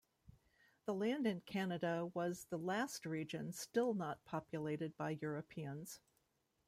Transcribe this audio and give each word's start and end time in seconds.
The 0.85 0.95
land 0.95 1.27
in 1.27 1.41
Canada 1.41 2.09
was 2.15 2.45
the 2.45 2.57
last 2.57 3.05
region 3.05 3.51
still 3.51 3.93
not 3.93 4.25
populated 4.25 4.97
by 4.97 5.11
Europeans. 5.11 5.99